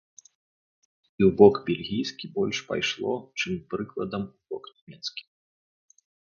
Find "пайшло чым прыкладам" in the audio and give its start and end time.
2.71-4.21